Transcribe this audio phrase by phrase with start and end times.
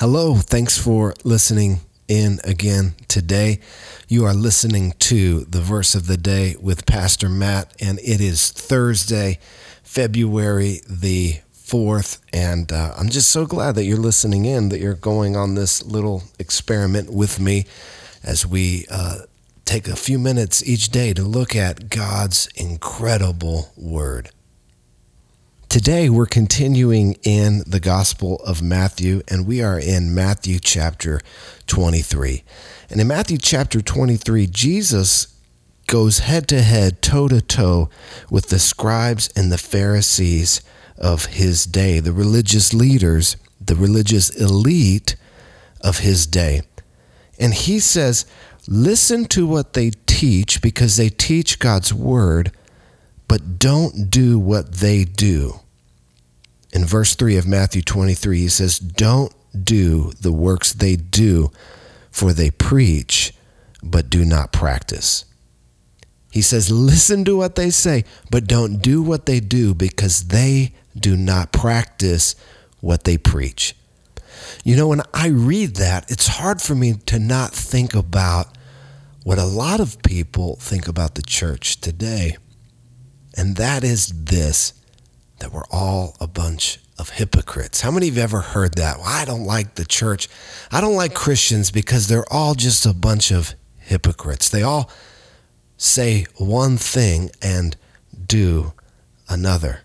[0.00, 3.60] Hello, thanks for listening in again today.
[4.08, 8.50] You are listening to the verse of the day with Pastor Matt, and it is
[8.50, 9.38] Thursday,
[9.84, 12.18] February the 4th.
[12.32, 15.84] And uh, I'm just so glad that you're listening in, that you're going on this
[15.84, 17.64] little experiment with me
[18.24, 19.18] as we uh,
[19.64, 24.30] take a few minutes each day to look at God's incredible word.
[25.74, 31.20] Today, we're continuing in the Gospel of Matthew, and we are in Matthew chapter
[31.66, 32.44] 23.
[32.90, 35.36] And in Matthew chapter 23, Jesus
[35.88, 37.90] goes head to head, toe to toe
[38.30, 40.60] with the scribes and the Pharisees
[40.96, 45.16] of his day, the religious leaders, the religious elite
[45.80, 46.62] of his day.
[47.40, 48.26] And he says,
[48.68, 52.52] Listen to what they teach because they teach God's word,
[53.26, 55.58] but don't do what they do
[56.74, 59.32] in verse 3 of Matthew 23, he says, Don't
[59.64, 61.52] do the works they do,
[62.10, 63.32] for they preach,
[63.82, 65.24] but do not practice.
[66.32, 70.74] He says, Listen to what they say, but don't do what they do because they
[70.98, 72.34] do not practice
[72.80, 73.76] what they preach.
[74.64, 78.48] You know, when I read that, it's hard for me to not think about
[79.22, 82.36] what a lot of people think about the church today.
[83.36, 84.74] And that is this
[85.38, 87.80] that we're all a bunch of hypocrites.
[87.80, 88.98] How many of you ever heard that?
[88.98, 90.28] Well, I don't like the church.
[90.70, 94.48] I don't like Christians because they're all just a bunch of hypocrites.
[94.48, 94.88] They all
[95.76, 97.76] say one thing and
[98.28, 98.72] do
[99.28, 99.80] another.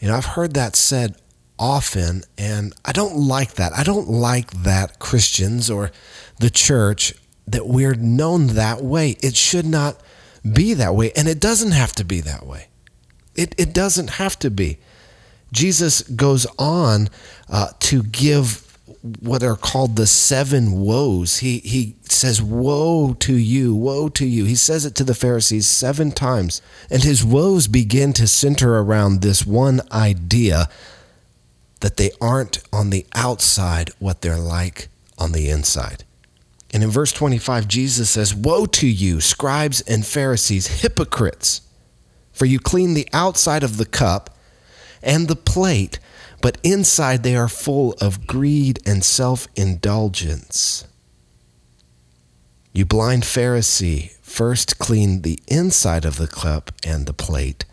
[0.00, 1.16] You know, I've heard that said
[1.58, 3.72] often, and I don't like that.
[3.72, 5.92] I don't like that Christians or
[6.40, 7.14] the church
[7.46, 9.16] that we're known that way.
[9.22, 9.98] It should not
[10.44, 12.66] be that way, and it doesn't have to be that way.
[13.34, 14.76] It, it doesn't have to be.
[15.52, 17.08] Jesus goes on
[17.48, 18.62] uh, to give
[19.20, 21.38] what are called the seven woes.
[21.38, 24.44] He, he says, Woe to you, woe to you.
[24.44, 26.60] He says it to the Pharisees seven times.
[26.90, 30.68] And his woes begin to center around this one idea
[31.80, 34.88] that they aren't on the outside what they're like
[35.18, 36.04] on the inside.
[36.72, 41.62] And in verse 25, Jesus says, Woe to you, scribes and Pharisees, hypocrites!
[42.32, 44.35] For you clean the outside of the cup
[45.06, 45.98] and the plate,
[46.42, 50.84] but inside they are full of greed and self indulgence.
[52.72, 57.64] You blind Pharisee, first clean the inside of the cup and the plate,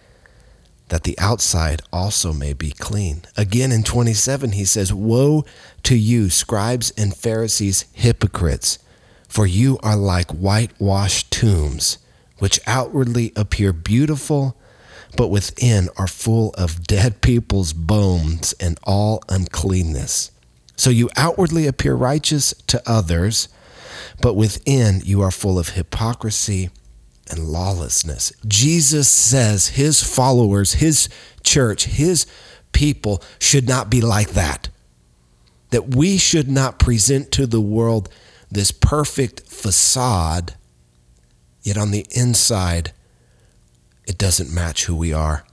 [0.88, 3.24] that the outside also may be clean.
[3.36, 5.44] Again in 27, he says, Woe
[5.84, 8.80] to you, scribes and Pharisees, hypocrites,
[9.28, 11.98] for you are like whitewashed tombs
[12.44, 14.58] which outwardly appear beautiful,
[15.16, 20.32] but within are full of dead people's bones and all uncleanness.
[20.76, 23.48] So you outwardly appear righteous to others,
[24.22, 26.70] but within you are full of hypocrisy
[27.30, 28.34] and lawlessness.
[28.48, 31.10] Jesus says his followers, his
[31.44, 32.26] church, his
[32.72, 34.70] people should not be like that.
[35.70, 38.10] That we should not present to the world
[38.52, 40.54] this perfect facade
[41.64, 42.92] Yet on the inside,
[44.06, 45.46] it doesn't match who we are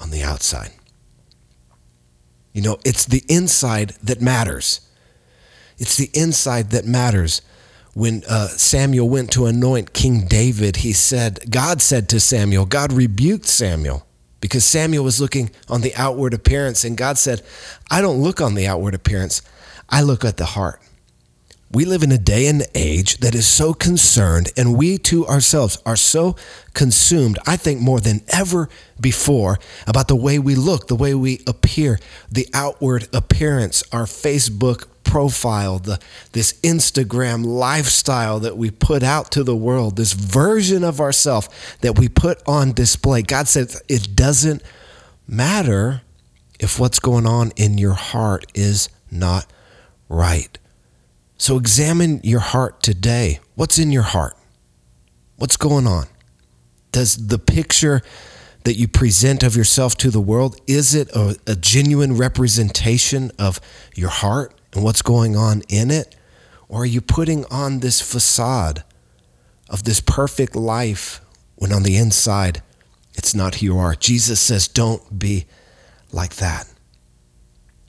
[0.00, 0.72] on the outside.
[2.52, 4.80] You know, it's the inside that matters.
[5.78, 7.42] It's the inside that matters.
[7.94, 12.92] When uh, Samuel went to anoint King David, he said, God said to Samuel, God
[12.92, 14.06] rebuked Samuel
[14.40, 16.84] because Samuel was looking on the outward appearance.
[16.84, 17.42] And God said,
[17.90, 19.42] I don't look on the outward appearance,
[19.88, 20.80] I look at the heart.
[21.74, 25.82] We live in a day and age that is so concerned, and we too ourselves
[25.84, 26.36] are so
[26.72, 28.68] consumed, I think more than ever
[29.00, 31.98] before, about the way we look, the way we appear,
[32.30, 35.98] the outward appearance, our Facebook profile, the,
[36.30, 41.48] this Instagram lifestyle that we put out to the world, this version of ourselves
[41.80, 43.22] that we put on display.
[43.22, 44.62] God said it doesn't
[45.26, 46.02] matter
[46.60, 49.46] if what's going on in your heart is not
[50.08, 50.56] right.
[51.36, 53.40] So examine your heart today.
[53.54, 54.36] What's in your heart?
[55.36, 56.06] What's going on?
[56.92, 58.02] Does the picture
[58.64, 63.60] that you present of yourself to the world is it a, a genuine representation of
[63.94, 66.16] your heart and what's going on in it?
[66.68, 68.84] Or are you putting on this facade
[69.68, 71.20] of this perfect life
[71.56, 72.62] when on the inside
[73.14, 73.94] it's not who you are?
[73.94, 75.46] Jesus says, don't be
[76.12, 76.66] like that.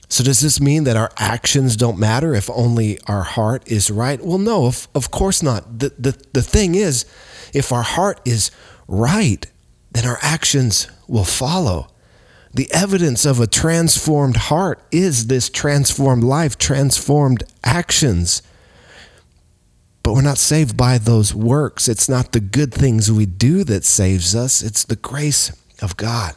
[0.08, 4.24] So, does this mean that our actions don't matter if only our heart is right?
[4.24, 5.80] Well, no, of, of course not.
[5.80, 7.04] The, the, the thing is,
[7.52, 8.50] if our heart is
[8.86, 9.44] right,
[9.90, 11.88] then our actions will follow.
[12.54, 18.42] The evidence of a transformed heart is this transformed life, transformed actions.
[20.02, 21.88] But we're not saved by those works.
[21.88, 25.50] It's not the good things we do that saves us, it's the grace
[25.82, 26.36] of God.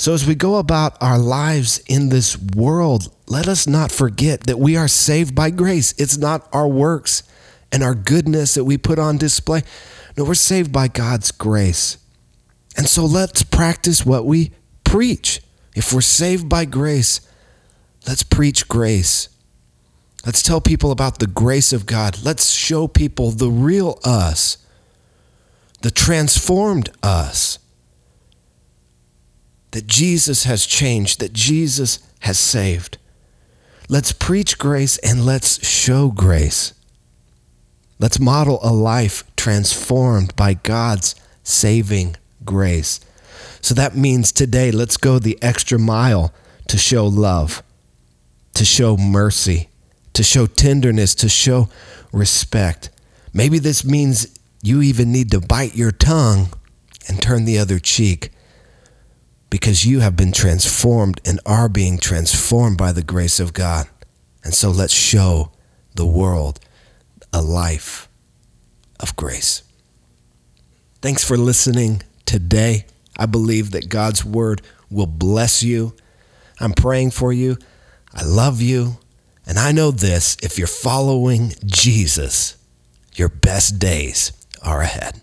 [0.00, 4.58] So, as we go about our lives in this world, let us not forget that
[4.58, 5.92] we are saved by grace.
[5.98, 7.22] It's not our works
[7.70, 9.62] and our goodness that we put on display.
[10.16, 11.98] No, we're saved by God's grace.
[12.78, 14.52] And so let's practice what we
[14.84, 15.42] preach.
[15.76, 17.20] If we're saved by grace,
[18.08, 19.28] let's preach grace.
[20.24, 22.24] Let's tell people about the grace of God.
[22.24, 24.56] Let's show people the real us,
[25.82, 27.58] the transformed us
[29.72, 32.98] that Jesus has changed, that Jesus has saved.
[33.88, 36.74] Let's preach grace and let's show grace.
[37.98, 43.00] Let's model a life transformed by God's saving grace.
[43.60, 46.32] So that means today, let's go the extra mile
[46.68, 47.62] to show love,
[48.54, 49.68] to show mercy,
[50.14, 51.68] to show tenderness, to show
[52.12, 52.90] respect.
[53.32, 56.48] Maybe this means you even need to bite your tongue
[57.08, 58.30] and turn the other cheek
[59.50, 63.88] because you have been transformed and are being transformed by the grace of God.
[64.44, 65.52] And so let's show
[65.94, 66.60] the world
[67.32, 68.08] a life
[68.98, 69.62] of grace.
[71.02, 72.86] Thanks for listening today.
[73.18, 75.94] I believe that God's word will bless you.
[76.60, 77.58] I'm praying for you.
[78.14, 78.98] I love you.
[79.46, 82.56] And I know this if you're following Jesus,
[83.14, 84.32] your best days
[84.62, 85.20] are ahead.